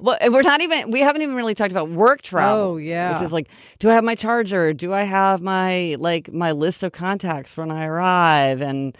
[0.01, 2.63] Well, we're not even, we haven't even really talked about work travel.
[2.73, 3.13] Oh, yeah.
[3.13, 4.73] Which is like, do I have my charger?
[4.73, 8.63] Do I have my, like, my list of contacts when I arrive?
[8.63, 8.97] And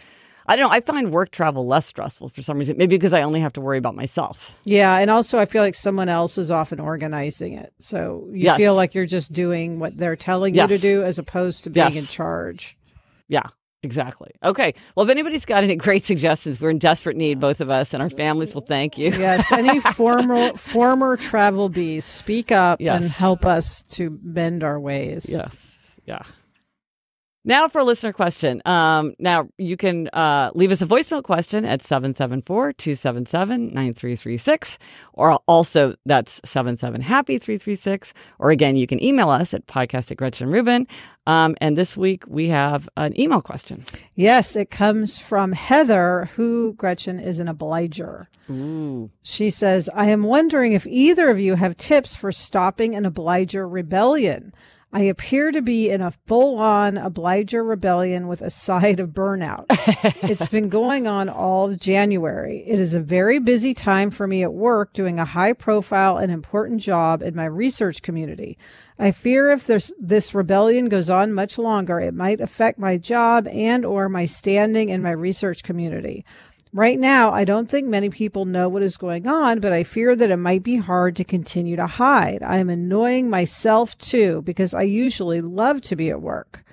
[0.47, 0.75] I don't know.
[0.75, 2.77] I find work travel less stressful for some reason.
[2.77, 4.55] Maybe because I only have to worry about myself.
[4.65, 7.73] Yeah, and also I feel like someone else is often organizing it.
[7.79, 8.59] So you Yes.
[8.59, 11.95] feel like you're just doing what they're telling you to do as opposed to being
[11.95, 12.77] in charge.
[13.29, 13.47] Yeah,
[13.83, 14.31] exactly.
[14.43, 14.75] Okay.
[14.95, 18.03] Well, if anybody's got any great suggestions, we're in desperate need, both of us, and
[18.03, 19.11] our families will thank you.
[19.11, 25.27] Yes, any former former travel bees, speak up and help us to bend our ways.
[25.29, 25.79] Yes.
[26.07, 26.23] Yeah.
[27.45, 28.63] Now for a listener question.
[28.65, 34.79] Um, now you can uh, leave us a voicemail question at 774-277-9336
[35.13, 40.87] or also that's 77-HAPPY-336 or again you can email us at podcast at Gretchen Rubin.
[41.27, 43.87] Um, and this week we have an email question.
[44.15, 48.29] Yes, it comes from Heather, who Gretchen is an obliger.
[48.51, 49.11] Ooh.
[49.23, 53.69] She says, I am wondering if either of you have tips for stopping an obliger
[53.69, 54.55] rebellion.
[54.95, 59.65] I appear to be in a full on obliger rebellion with a side of burnout.
[60.29, 62.63] it's been going on all of January.
[62.67, 66.31] It is a very busy time for me at work doing a high profile and
[66.31, 68.59] important job in my research community.
[68.99, 73.49] I fear if this, this rebellion goes on much longer, it might affect my job
[73.49, 76.23] and or my standing in my research community.
[76.75, 80.17] Right now, I don't think many people know what is going on, but I fear
[80.17, 82.43] that it might be hard to continue to hide.
[82.43, 86.65] I am annoying myself too because I usually love to be at work.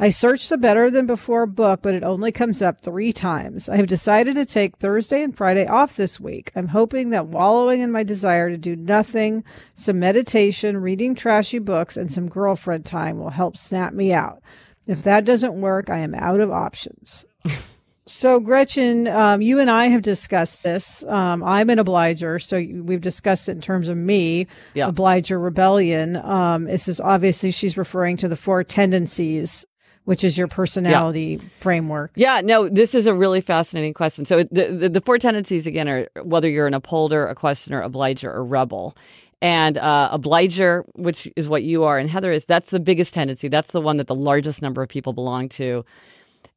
[0.00, 3.68] I searched the Better Than Before book, but it only comes up three times.
[3.68, 6.50] I have decided to take Thursday and Friday off this week.
[6.56, 9.44] I'm hoping that wallowing in my desire to do nothing,
[9.76, 14.42] some meditation, reading trashy books, and some girlfriend time will help snap me out.
[14.88, 17.24] If that doesn't work, I am out of options.
[18.10, 21.04] So, Gretchen, um, you and I have discussed this.
[21.04, 24.88] Um, I'm an obliger, so we've discussed it in terms of me, yeah.
[24.88, 26.16] obliger rebellion.
[26.16, 29.64] Um, this is obviously she's referring to the four tendencies
[30.04, 31.48] which is your personality yeah.
[31.60, 32.10] framework.
[32.16, 34.24] Yeah, no, this is a really fascinating question.
[34.24, 38.32] So the, the, the four tendencies again are whether you're an upholder, a questioner, obliger,
[38.32, 38.96] or rebel.
[39.42, 43.46] And uh, obliger, which is what you are, and Heather is, that's the biggest tendency.
[43.46, 45.84] That's the one that the largest number of people belong to.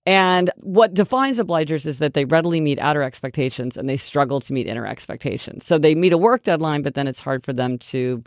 [0.06, 4.54] And what defines obligers is that they readily meet outer expectations and they struggle to
[4.54, 5.66] meet inner expectations.
[5.66, 8.22] So they meet a work deadline, but then it's hard for them to,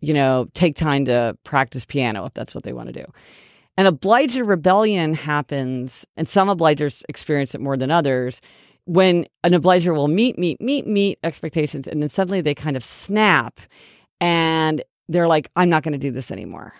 [0.00, 3.06] you know, take time to practice piano if that's what they want to do.
[3.76, 8.40] An obliger rebellion happens, and some obligers experience it more than others,
[8.84, 12.84] when an obliger will meet, meet, meet, meet expectations, and then suddenly they kind of
[12.84, 13.60] snap
[14.20, 16.74] and they're like, I'm not going to do this anymore.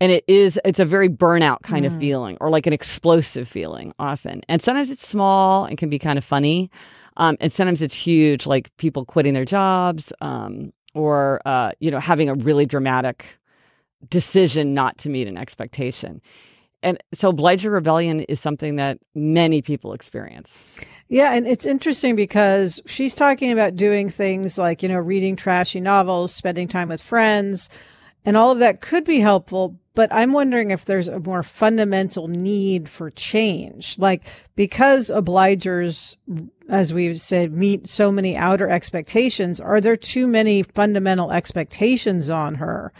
[0.00, 1.92] And it is it's a very burnout kind mm.
[1.92, 4.42] of feeling or like an explosive feeling often.
[4.48, 6.70] And sometimes it's small and can be kind of funny
[7.16, 12.00] um, and sometimes it's huge like people quitting their jobs um, or uh, you know
[12.00, 13.38] having a really dramatic
[14.08, 16.20] decision not to meet an expectation
[16.84, 20.62] and so obliger rebellion is something that many people experience
[21.08, 25.78] yeah, and it's interesting because she's talking about doing things like, you know, reading trashy
[25.78, 27.68] novels, spending time with friends,
[28.24, 32.26] and all of that could be helpful, but I'm wondering if there's a more fundamental
[32.26, 33.98] need for change.
[33.98, 36.16] Like, because obligers,
[36.68, 42.56] as we've said, meet so many outer expectations, are there too many fundamental expectations on
[42.56, 42.92] her?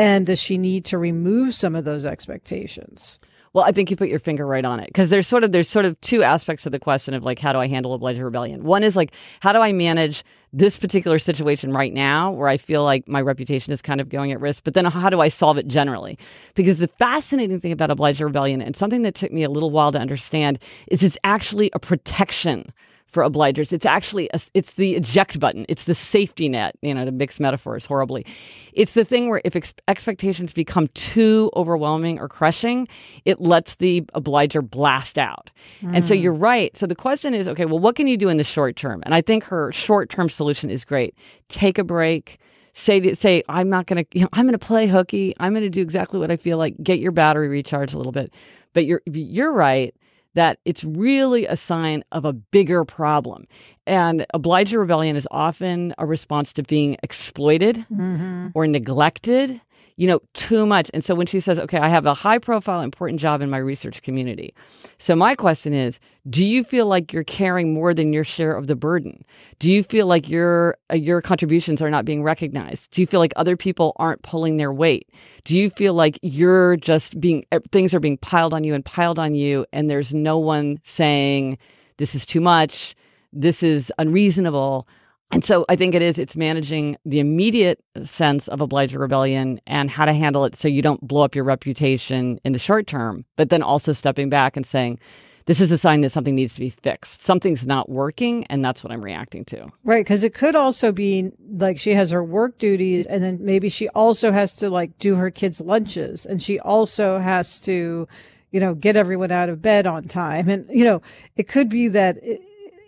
[0.00, 3.18] And does she need to remove some of those expectations?
[3.52, 5.68] Well, I think you put your finger right on it because there's sort of there's
[5.68, 8.64] sort of two aspects of the question of like how do I handle obliger rebellion.
[8.64, 12.82] One is like how do I manage this particular situation right now where I feel
[12.82, 15.58] like my reputation is kind of going at risk, but then how do I solve
[15.58, 16.18] it generally?
[16.54, 19.92] Because the fascinating thing about obliger rebellion and something that took me a little while
[19.92, 22.72] to understand is it's actually a protection
[23.10, 23.72] for obligers.
[23.72, 25.66] It's actually a, it's the eject button.
[25.68, 26.76] It's the safety net.
[26.80, 28.24] You know, to mix metaphors horribly,
[28.72, 32.88] it's the thing where if ex- expectations become too overwhelming or crushing,
[33.24, 35.50] it lets the obliger blast out.
[35.82, 35.96] Mm.
[35.96, 36.22] And so hmm.
[36.22, 36.76] you're right.
[36.76, 39.02] So the question is, okay, well, what can you do in the short term?
[39.04, 41.14] And I think her short term solution is great.
[41.48, 42.38] Take a break
[42.72, 45.34] say say I'm not going to you know I'm going to play hooky.
[45.40, 46.76] I'm going to do exactly what I feel like.
[46.82, 48.32] Get your battery recharged a little bit.
[48.72, 49.94] But you're you're right
[50.34, 53.46] that it's really a sign of a bigger problem.
[53.86, 58.48] And obliger rebellion is often a response to being exploited mm-hmm.
[58.54, 59.60] or neglected
[60.00, 60.90] you know, too much.
[60.94, 63.58] And so when she says, okay, I have a high profile, important job in my
[63.58, 64.54] research community.
[64.96, 68.66] So my question is, do you feel like you're carrying more than your share of
[68.66, 69.22] the burden?
[69.58, 72.90] Do you feel like your, uh, your contributions are not being recognized?
[72.92, 75.06] Do you feel like other people aren't pulling their weight?
[75.44, 79.18] Do you feel like you're just being, things are being piled on you and piled
[79.18, 81.58] on you and there's no one saying,
[81.98, 82.94] this is too much.
[83.34, 84.88] This is unreasonable.
[85.32, 89.88] And so I think it is, it's managing the immediate sense of obliger rebellion and
[89.88, 93.24] how to handle it so you don't blow up your reputation in the short term,
[93.36, 94.98] but then also stepping back and saying,
[95.46, 97.22] this is a sign that something needs to be fixed.
[97.22, 99.68] Something's not working, and that's what I'm reacting to.
[99.84, 100.04] Right.
[100.04, 103.88] Because it could also be like she has her work duties, and then maybe she
[103.88, 108.06] also has to like do her kids' lunches, and she also has to,
[108.50, 110.48] you know, get everyone out of bed on time.
[110.48, 111.02] And, you know,
[111.36, 112.18] it could be that.
[112.22, 112.40] It,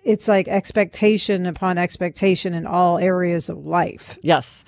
[0.04, 4.18] it's like expectation upon expectation in all areas of life.
[4.22, 4.64] Yes.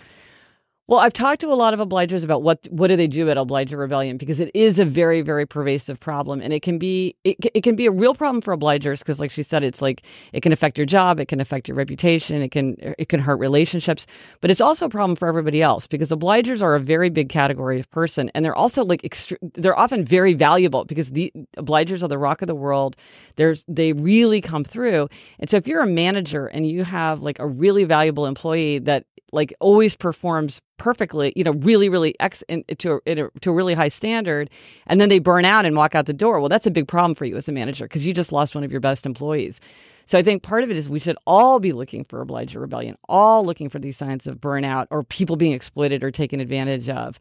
[0.87, 3.39] Well, I've talked to a lot of obligers about what what do they do at
[3.39, 7.39] obliger rebellion because it is a very very pervasive problem and it can be it,
[7.55, 10.03] it can be a real problem for obligers because like she said it's like
[10.35, 13.37] it can affect your job, it can affect your reputation, it can it can hurt
[13.37, 14.07] relationships,
[14.43, 17.81] but it's also a problem for everybody else because obligers are a very big category
[17.81, 22.09] of person and they're also like extre- they're often very valuable because the obligers are
[22.09, 22.95] the rock of the world.
[23.37, 25.09] There's they really come through.
[25.39, 29.07] And so if you're a manager and you have like a really valuable employee that
[29.35, 33.53] like always performs perfectly, you know, really, really ex in, to a, a, to a
[33.53, 34.51] really high standard,
[34.87, 36.41] and then they burn out and walk out the door.
[36.41, 38.65] Well, that's a big problem for you as a manager because you just lost one
[38.65, 39.61] of your best employees.
[40.07, 42.97] So I think part of it is we should all be looking for obliger rebellion,
[43.09, 47.19] all looking for these signs of burnout or people being exploited or taken advantage of,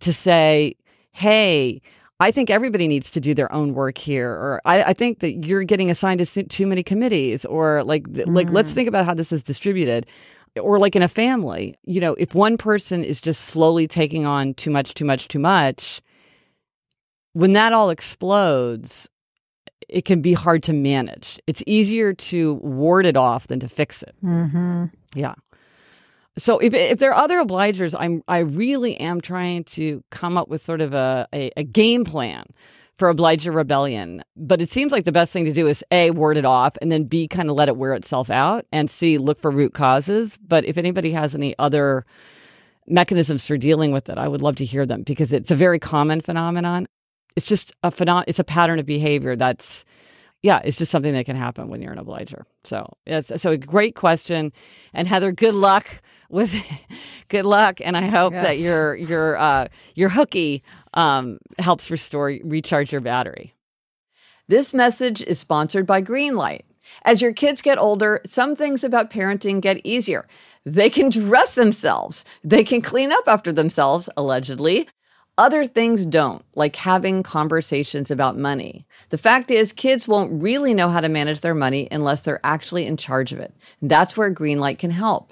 [0.00, 0.74] to say,
[1.12, 1.82] hey.
[2.20, 5.44] I think everybody needs to do their own work here, or I, I think that
[5.44, 8.32] you're getting assigned to too many committees, or like mm.
[8.32, 8.74] like let's mm.
[8.74, 10.06] think about how this is distributed,
[10.60, 11.76] or like in a family.
[11.84, 15.38] You know, if one person is just slowly taking on too much, too much, too
[15.38, 16.00] much,
[17.32, 19.08] when that all explodes,
[19.88, 21.40] it can be hard to manage.
[21.46, 24.14] It's easier to ward it off than to fix it.
[24.24, 24.86] Mm-hmm.
[25.14, 25.34] Yeah.
[26.38, 30.48] So if if there are other obligers, I'm I really am trying to come up
[30.48, 32.44] with sort of a, a, a game plan
[33.02, 34.22] for obliger rebellion.
[34.36, 36.92] But it seems like the best thing to do is a ward it off and
[36.92, 40.38] then b kind of let it wear itself out and c look for root causes.
[40.46, 42.06] But if anybody has any other
[42.86, 45.80] mechanisms for dealing with it, I would love to hear them because it's a very
[45.80, 46.86] common phenomenon.
[47.34, 49.84] It's just a phenom- it's a pattern of behavior that's
[50.44, 52.46] yeah, it's just something that can happen when you're an obliger.
[52.62, 54.52] So it's so a great question.
[54.94, 56.54] And Heather, good luck with
[57.28, 57.80] good luck.
[57.80, 58.42] And I hope yes.
[58.42, 60.64] that your your uh, your hooky
[60.94, 63.54] um, helps restore recharge your battery.
[64.48, 66.62] This message is sponsored by Greenlight.
[67.04, 70.26] As your kids get older, some things about parenting get easier.
[70.64, 72.24] They can dress themselves.
[72.42, 74.88] They can clean up after themselves, allegedly.
[75.38, 78.86] Other things don't, like having conversations about money.
[79.08, 82.84] The fact is, kids won't really know how to manage their money unless they're actually
[82.84, 83.54] in charge of it.
[83.80, 85.31] That's where Greenlight can help.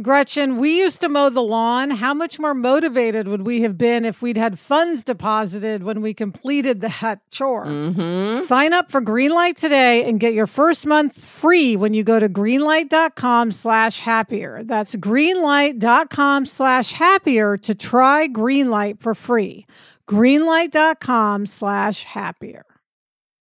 [0.00, 1.90] Gretchen, we used to mow the lawn.
[1.90, 6.14] How much more motivated would we have been if we'd had funds deposited when we
[6.14, 7.66] completed that chore?
[7.66, 8.40] Mm-hmm.
[8.44, 12.28] Sign up for Greenlight today and get your first month free when you go to
[12.28, 14.62] greenlight.com slash happier.
[14.62, 19.66] That's greenlight.com slash happier to try Greenlight for free.
[20.08, 22.64] Greenlight.com slash happier.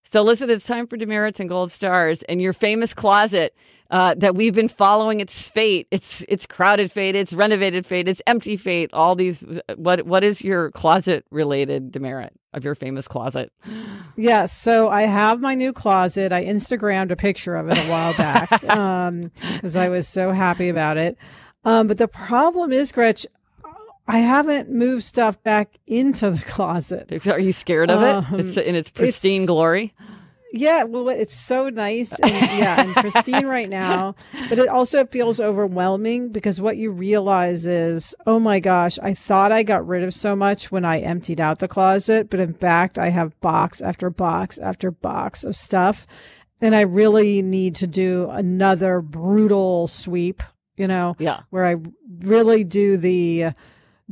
[0.03, 3.55] So listen, it's time for demerits and gold stars and your famous closet
[3.89, 5.87] uh, that we've been following its fate.
[5.91, 8.89] It's it's crowded fate, it's renovated fate, it's empty fate.
[8.93, 9.43] All these.
[9.75, 13.51] What what is your closet related demerit of your famous closet?
[14.15, 16.33] Yes, so I have my new closet.
[16.33, 20.67] I Instagrammed a picture of it a while back because um, I was so happy
[20.67, 21.17] about it.
[21.63, 23.25] Um, but the problem is, Gretch,
[24.09, 27.25] I haven't moved stuff back into the closet.
[27.27, 28.33] Are you scared of it?
[28.33, 29.93] Um, it's in its pristine it's, glory.
[30.51, 34.15] Yeah, well, it's so nice, and, yeah, and pristine right now.
[34.49, 39.51] But it also feels overwhelming because what you realize is, oh my gosh, I thought
[39.51, 42.97] I got rid of so much when I emptied out the closet, but in fact,
[42.97, 46.07] I have box after box after box of stuff,
[46.61, 50.41] and I really need to do another brutal sweep.
[50.77, 51.75] You know, yeah, where I
[52.21, 53.51] really do the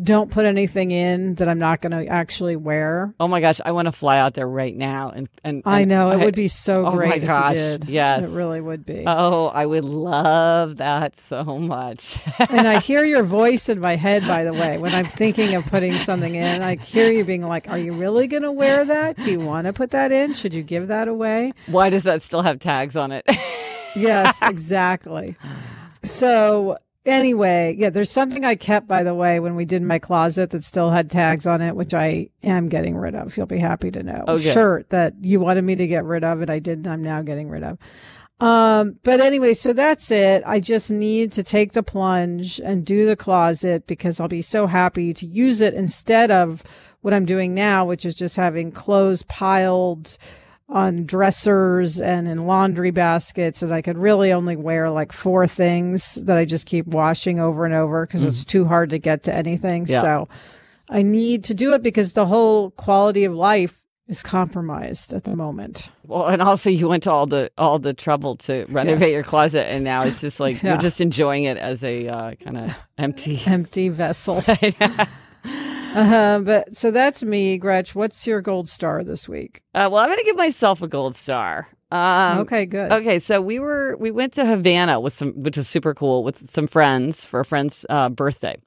[0.01, 3.13] don't put anything in that I'm not going to actually wear.
[3.19, 5.85] Oh my gosh, I want to fly out there right now and and, and I
[5.85, 7.07] know it I, would be so oh great.
[7.07, 9.03] Oh my gosh, yes, it really would be.
[9.05, 12.19] Oh, I would love that so much.
[12.49, 14.27] and I hear your voice in my head.
[14.27, 17.69] By the way, when I'm thinking of putting something in, I hear you being like,
[17.69, 19.17] "Are you really going to wear that?
[19.17, 20.33] Do you want to put that in?
[20.33, 23.25] Should you give that away?" Why does that still have tags on it?
[23.95, 25.35] yes, exactly.
[26.03, 26.77] So
[27.07, 30.63] anyway, yeah, there's something I kept, by the way, when we did my closet that
[30.63, 33.35] still had tags on it, which I am getting rid of.
[33.35, 34.23] You'll be happy to know.
[34.27, 34.53] Okay.
[34.53, 36.87] Shirt that you wanted me to get rid of, and I didn't.
[36.87, 37.77] I'm now getting rid of.
[38.39, 40.43] Um, but anyway, so that's it.
[40.45, 44.67] I just need to take the plunge and do the closet because I'll be so
[44.67, 46.61] happy to use it instead of
[47.01, 50.17] what I'm doing now, which is just having clothes piled
[50.69, 56.15] on dressers and in laundry baskets and I could really only wear like four things
[56.15, 58.29] that I just keep washing over and over because mm-hmm.
[58.29, 59.85] it's too hard to get to anything.
[59.87, 60.01] Yeah.
[60.01, 60.27] So
[60.89, 65.35] I need to do it because the whole quality of life is compromised at the
[65.35, 65.89] moment.
[66.05, 69.13] Well, and also you went to all the all the trouble to renovate yes.
[69.13, 70.71] your closet, and now it's just like yeah.
[70.71, 74.43] you're just enjoying it as a uh, kind of empty empty vessel.
[75.97, 77.95] Uh, but so that's me, Gretch.
[77.95, 79.61] What's your gold star this week?
[79.73, 81.67] Uh, well, I'm going to give myself a gold star.
[81.89, 82.91] Um, okay, good.
[82.91, 86.51] Okay, so we were we went to Havana with some, which is super cool, with
[86.51, 88.57] some friends for a friend's uh, birthday,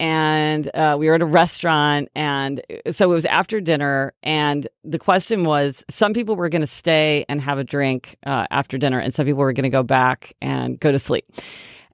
[0.00, 4.66] and uh, we were at a restaurant, and uh, so it was after dinner, and
[4.84, 8.78] the question was, some people were going to stay and have a drink uh, after
[8.78, 11.26] dinner, and some people were going to go back and go to sleep.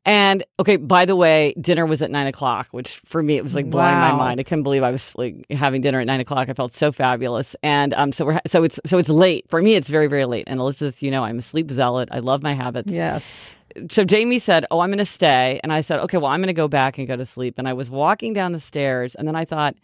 [0.05, 3.55] And okay, by the way, dinner was at nine o'clock, which for me it was
[3.55, 4.11] like blowing Wow.
[4.13, 4.41] my mind.
[4.41, 6.49] I couldn't believe I was like having dinner at nine o'clock.
[6.49, 7.55] I felt so fabulous.
[7.63, 9.77] And um, so we're so it's so it's late for me.
[9.77, 10.45] It's very very late.
[10.49, 12.09] And Elizabeth, you know, I'm a sleep zealot.
[12.11, 12.91] I love my habits.
[12.91, 13.55] Yes.
[13.91, 16.49] So Jamie said, "Oh, I'm going to stay," and I said, "Okay, well, I'm going
[16.49, 19.27] to go back and go to sleep." And I was walking down the stairs, and
[19.27, 19.77] then I thought,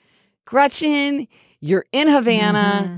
[0.45, 1.27] Gretchen,
[1.61, 2.83] you're in Havana.
[2.85, 2.97] Mm-hmm.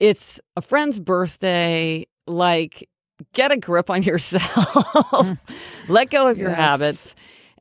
[0.00, 2.06] It's a friend's birthday.
[2.26, 2.88] Like,
[3.32, 5.36] get a grip on yourself.
[5.88, 6.58] Let go of your Yes.
[6.58, 7.14] habits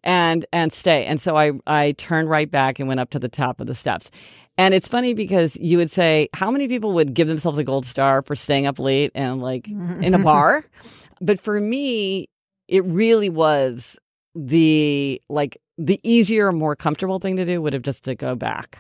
[0.03, 1.05] and and stay.
[1.05, 3.75] And so I I turned right back and went up to the top of the
[3.75, 4.11] steps.
[4.57, 7.85] And it's funny because you would say, how many people would give themselves a gold
[7.85, 10.65] star for staying up late and like in a bar?
[11.21, 12.27] But for me,
[12.67, 13.97] it really was
[14.35, 18.79] the like the easier, more comfortable thing to do would have just to go back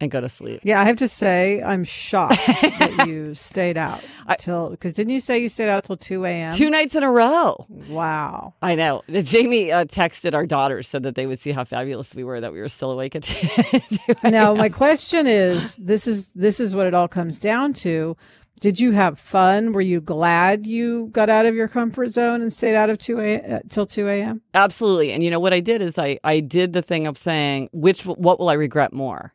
[0.00, 0.60] and go to sleep.
[0.62, 4.04] Yeah, I have to say, I'm shocked that you stayed out
[4.38, 6.52] till because didn't you say you stayed out till two a.m.?
[6.52, 7.66] Two nights in a row.
[7.68, 8.54] Wow.
[8.60, 9.02] I know.
[9.08, 12.52] Jamie uh, texted our daughters said that they would see how fabulous we were that
[12.52, 14.14] we were still awake at two.
[14.22, 18.16] Now, my question is, this is this is what it all comes down to.
[18.58, 19.72] Did you have fun?
[19.72, 23.20] Were you glad you got out of your comfort zone and stayed out of two
[23.20, 24.40] a uh, till two a.m.?
[24.54, 25.12] Absolutely.
[25.12, 28.06] And you know what I did is I I did the thing of saying which
[28.06, 29.34] what will I regret more?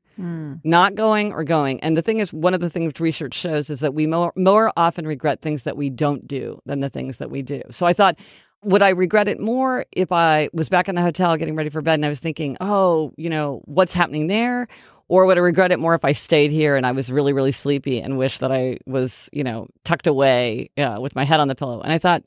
[0.64, 1.80] Not going or going.
[1.82, 4.72] And the thing is, one of the things research shows is that we more, more
[4.78, 7.62] often regret things that we don't do than the things that we do.
[7.72, 8.18] So I thought,
[8.64, 11.82] would I regret it more if I was back in the hotel getting ready for
[11.82, 14.68] bed and I was thinking, oh, you know, what's happening there?
[15.08, 17.52] Or would I regret it more if I stayed here and I was really, really
[17.52, 21.48] sleepy and wish that I was, you know, tucked away uh, with my head on
[21.48, 21.82] the pillow?
[21.82, 22.24] And I thought,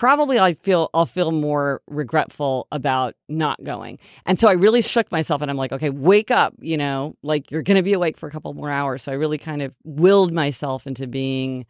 [0.00, 3.98] probably I feel I'll feel more regretful about not going.
[4.24, 7.50] And so I really shook myself and I'm like, okay, wake up, you know, like
[7.50, 9.02] you're going to be awake for a couple more hours.
[9.02, 11.66] So I really kind of willed myself into being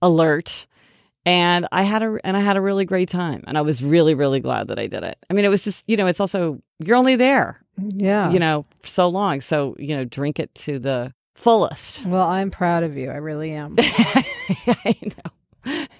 [0.00, 0.66] alert.
[1.26, 4.14] And I had a and I had a really great time and I was really
[4.14, 5.18] really glad that I did it.
[5.28, 8.30] I mean, it was just, you know, it's also you're only there, Yeah.
[8.30, 9.42] you know, so long.
[9.42, 12.06] So, you know, drink it to the fullest.
[12.06, 13.10] Well, I'm proud of you.
[13.10, 13.74] I really am.
[13.78, 14.96] I
[15.66, 15.84] know.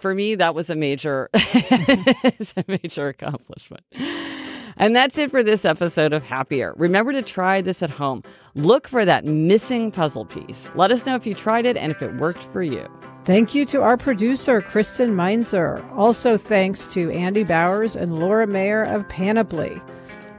[0.00, 3.84] For me, that was a major, a major accomplishment.
[4.78, 6.72] And that's it for this episode of Happier.
[6.78, 8.22] Remember to try this at home.
[8.54, 10.70] Look for that missing puzzle piece.
[10.74, 12.88] Let us know if you tried it and if it worked for you.
[13.26, 15.84] Thank you to our producer, Kristen Meinzer.
[15.94, 19.82] Also, thanks to Andy Bowers and Laura Mayer of Panoply.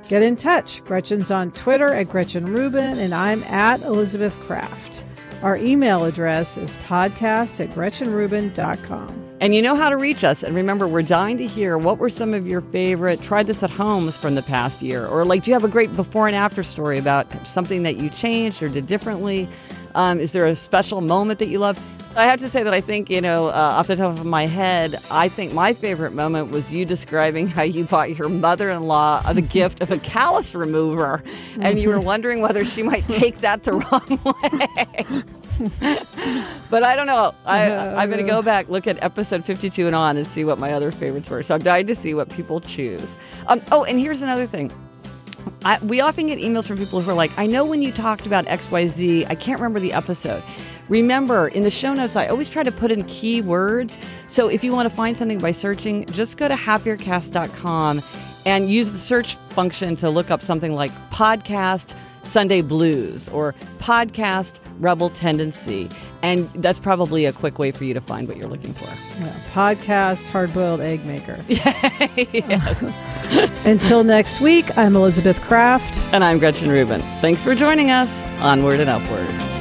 [0.10, 0.84] Get in touch.
[0.86, 5.04] Gretchen's on Twitter at Gretchen Rubin, and I'm at Elizabeth Craft.
[5.44, 9.31] Our email address is podcast at GretchenRubin.com.
[9.42, 10.44] And you know how to reach us.
[10.44, 13.72] And remember, we're dying to hear what were some of your favorite try this at
[13.72, 15.08] homes from the past year.
[15.08, 18.12] Or like, do you have a great before and after story about something that you
[18.12, 19.50] changed or did differently?
[19.96, 21.80] Um, is there a special moment that you love?
[22.16, 24.46] I have to say that I think, you know, uh, off the top of my
[24.46, 28.84] head, I think my favorite moment was you describing how you bought your mother in
[28.84, 31.24] law the gift of a callus remover.
[31.60, 35.24] And you were wondering whether she might take that the wrong way.
[36.70, 37.34] but I don't know.
[37.46, 40.60] I, I'm going to go back, look at episode 52 and on, and see what
[40.60, 41.44] my other favorites were.
[41.44, 43.16] So I'm dying to see what people choose.
[43.48, 44.72] Um, oh, and here's another thing.
[45.64, 48.26] I, we often get emails from people who are like, I know when you talked
[48.26, 50.44] about XYZ, I can't remember the episode.
[50.90, 53.98] Remember, in the show notes, I always try to put in keywords.
[54.28, 58.02] So if you want to find something by searching, just go to happiercast.com
[58.46, 64.60] and use the search function to look up something like podcast Sunday Blues or podcast
[64.80, 65.90] Rebel Tendency.
[66.22, 68.86] And that's probably a quick way for you to find what you're looking for.
[69.24, 71.44] Yeah, podcast Hard Boiled Egg Maker.
[73.70, 76.00] Until next week, I'm Elizabeth Craft.
[76.14, 77.02] And I'm Gretchen Rubin.
[77.22, 78.28] Thanks for joining us.
[78.40, 79.61] Onward and upward.